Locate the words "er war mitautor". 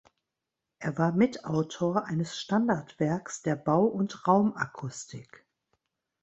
0.79-2.05